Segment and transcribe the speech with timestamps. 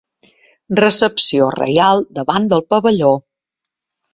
[0.79, 3.13] Recepció reial davant del pavelló.